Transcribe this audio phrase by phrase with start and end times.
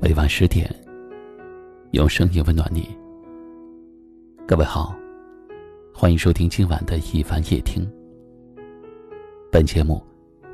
[0.00, 0.72] 每晚十点，
[1.90, 2.96] 用声音温暖你。
[4.46, 4.94] 各位好，
[5.92, 7.84] 欢迎收听今晚的一凡夜听。
[9.50, 10.00] 本节目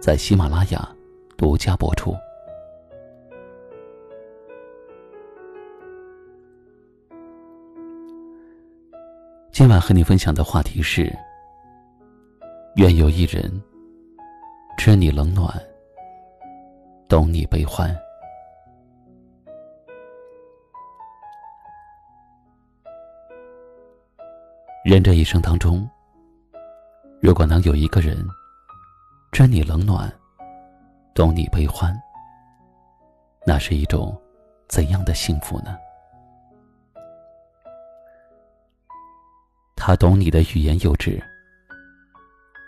[0.00, 0.88] 在喜马拉雅
[1.36, 2.16] 独家播出。
[9.52, 11.14] 今晚和你分享的话题是：
[12.76, 13.62] 愿有一人
[14.78, 15.52] 知你冷暖，
[17.10, 17.94] 懂你悲欢。
[24.84, 25.88] 人这一生当中，
[27.18, 28.22] 如果能有一个人
[29.32, 30.12] 知你冷暖，
[31.14, 31.98] 懂你悲欢，
[33.46, 34.14] 那是一种
[34.68, 35.74] 怎样的幸福呢？
[39.74, 41.18] 他懂你的欲言又止，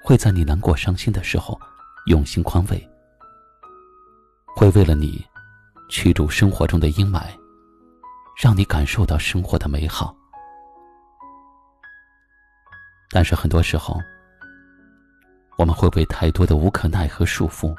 [0.03, 1.61] 会在你难过伤心的时候
[2.07, 2.91] 用心宽慰，
[4.57, 5.23] 会为了你
[5.91, 7.27] 驱逐生活中的阴霾，
[8.43, 10.17] 让你感受到生活的美好。
[13.11, 13.99] 但是很多时候，
[15.57, 17.75] 我们会被太多的无可奈何束缚，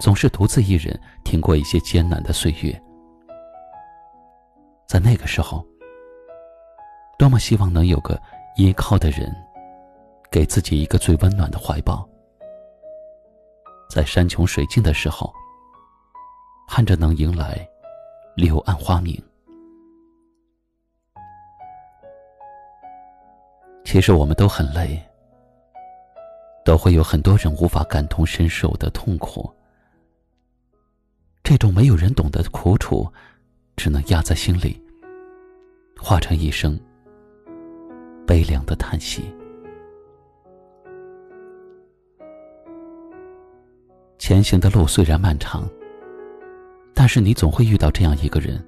[0.00, 2.82] 总是独自一人挺过一些艰难的岁月。
[4.88, 5.64] 在那个时候，
[7.18, 8.20] 多么希望能有个
[8.56, 9.32] 依靠的人，
[10.30, 12.08] 给自己一个最温暖的怀抱。
[13.88, 15.32] 在山穷水尽的时候，
[16.66, 17.68] 盼着能迎来
[18.34, 19.22] 柳暗花明。
[23.92, 25.02] 其实我们都很累，
[26.64, 29.52] 都会有很多人无法感同身受的痛苦。
[31.42, 33.12] 这种没有人懂的苦楚，
[33.76, 34.80] 只能压在心里，
[35.98, 36.78] 化成一声
[38.24, 39.24] 悲凉的叹息。
[44.20, 45.68] 前行的路虽然漫长，
[46.94, 48.64] 但是你总会遇到这样一个人，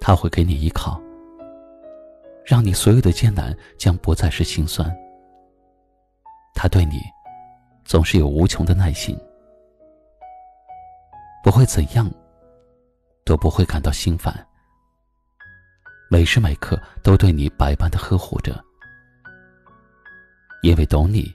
[0.00, 1.00] 他会给你依靠。
[2.44, 4.90] 让你所有的艰难将不再是心酸。
[6.54, 7.00] 他对你
[7.84, 9.16] 总是有无穷的耐心，
[11.42, 12.10] 不会怎样
[13.24, 14.34] 都不会感到心烦，
[16.10, 18.62] 每时每刻都对你百般的呵护着。
[20.62, 21.34] 因为懂你，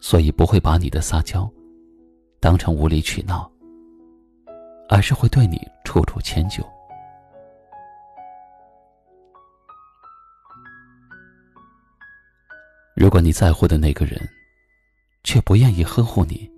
[0.00, 1.50] 所以不会把你的撒娇
[2.40, 3.50] 当成无理取闹，
[4.88, 6.62] 而是会对你处处迁就。
[12.94, 14.20] 如果你在乎的那个人，
[15.24, 16.50] 却不愿意呵护你，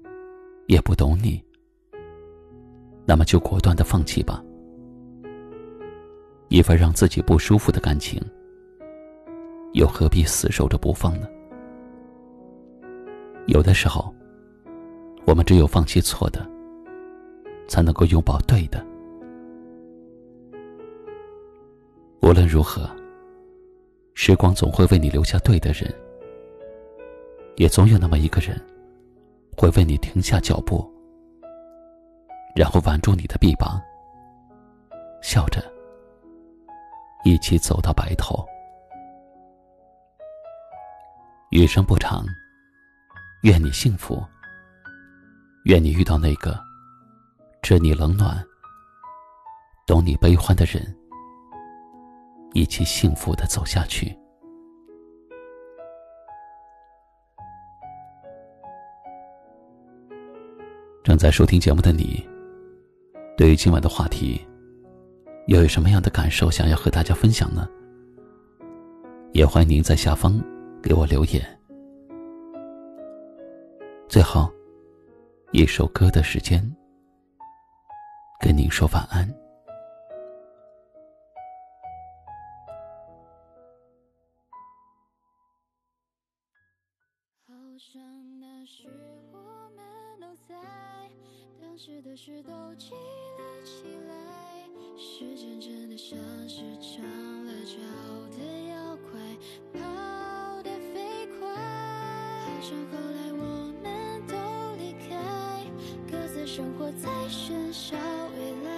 [0.66, 1.42] 也不懂你，
[3.06, 4.42] 那么就果断的放弃吧。
[6.48, 8.20] 一份让自己不舒服的感情，
[9.74, 11.28] 又何必死守着不放呢？
[13.46, 14.12] 有的时候，
[15.26, 16.44] 我们只有放弃错的，
[17.68, 18.84] 才能够拥抱对的。
[22.22, 22.90] 无论如何，
[24.14, 25.94] 时光总会为你留下对的人。
[27.56, 28.60] 也总有那么一个人，
[29.56, 30.84] 会为你停下脚步，
[32.56, 33.80] 然后挽住你的臂膀，
[35.22, 35.62] 笑着
[37.24, 38.44] 一起走到白头。
[41.50, 42.24] 余生不长，
[43.42, 44.22] 愿你幸福。
[45.66, 46.60] 愿你遇到那个
[47.62, 48.44] 知你冷暖、
[49.86, 50.94] 懂你悲欢的人，
[52.52, 54.14] 一起幸福的走下去。
[61.04, 62.26] 正在收听节目的你，
[63.36, 64.40] 对于今晚的话题，
[65.48, 67.68] 又有什么样的感受想要和大家分享呢？
[69.32, 70.42] 也欢迎您在下方
[70.82, 71.42] 给我留言。
[74.08, 74.50] 最后，
[75.52, 76.58] 一首歌的时间，
[78.40, 79.28] 跟您说晚安。
[87.46, 88.02] 好像
[88.40, 88.88] 那时
[89.34, 89.38] 我
[89.76, 89.84] 们
[90.18, 90.83] 都在。
[91.74, 94.14] 当时的事都记了起来，
[94.96, 96.16] 时间真的像
[96.48, 97.04] 是长
[97.44, 97.74] 了脚
[98.38, 99.20] 的妖怪，
[99.72, 101.48] 跑得飞快。
[101.48, 104.36] 好像后来我们都
[104.78, 105.66] 离开，
[106.08, 107.96] 各自生活在喧嚣
[108.38, 108.70] 未来。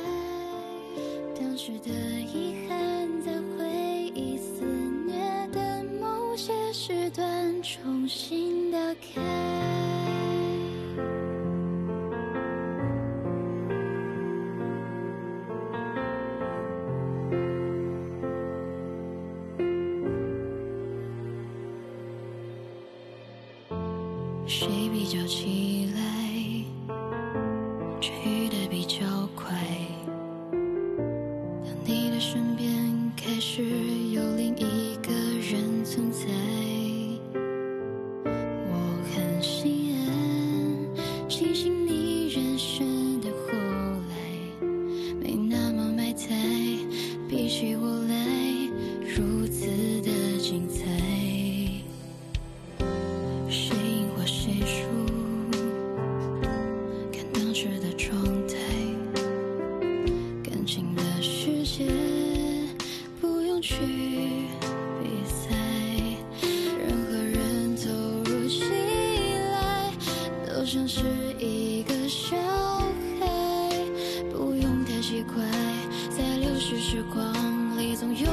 [1.38, 1.90] 当时的
[2.22, 4.64] 遗憾，在回忆肆
[5.04, 10.05] 虐的某些时段重新打开。
[24.48, 26.00] 谁比较起来
[28.00, 29.04] 去的比较
[29.34, 29.52] 快？
[30.52, 32.72] 当你的身边
[33.16, 33.64] 开始
[34.12, 36.28] 有另一个人存在，
[37.34, 38.72] 我
[39.12, 41.75] 很心安，庆幸。
[76.88, 77.34] 时光
[77.76, 78.30] 里总有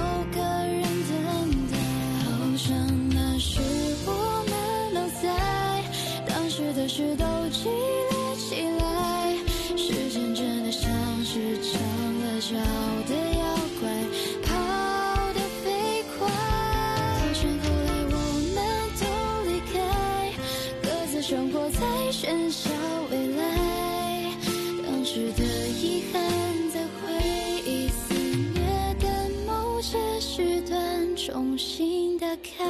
[32.44, 32.66] 开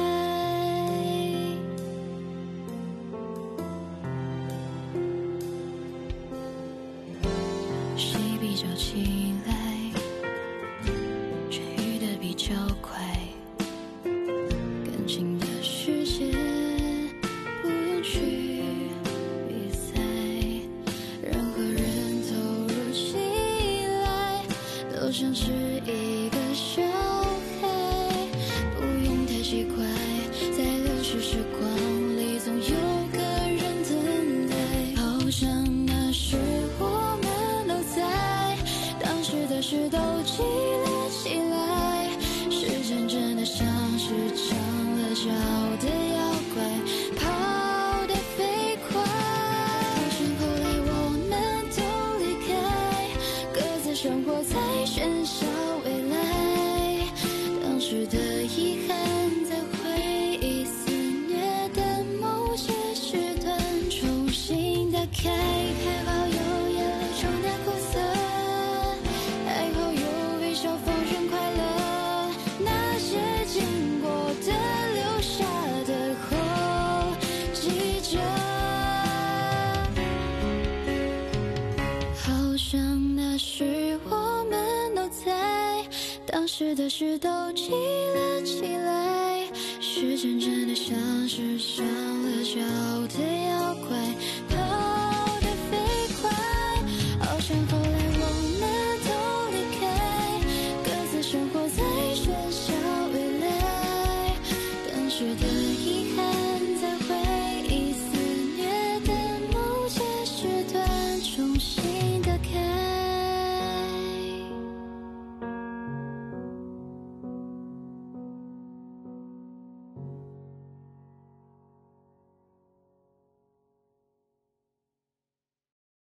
[7.96, 9.52] 谁比较起来
[11.50, 13.13] 痊愈的比较快？
[86.56, 89.44] 是的事都记了起来，
[89.80, 90.96] 时间真的像
[91.28, 92.60] 是上了脚
[93.08, 93.33] 的。